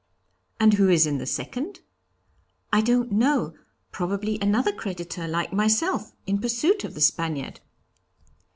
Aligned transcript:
'And 0.59 0.73
who 0.73 0.89
is 0.89 1.05
in 1.05 1.19
the 1.19 1.27
second?' 1.27 1.81
'I 2.73 2.81
don't 2.81 3.11
know, 3.11 3.53
probably 3.91 4.39
another 4.41 4.71
creditor, 4.71 5.27
like 5.27 5.53
myself, 5.53 6.15
in 6.25 6.41
pursuit 6.41 6.83
of 6.83 6.95
the 6.95 7.01
Spaniard.' 7.01 7.59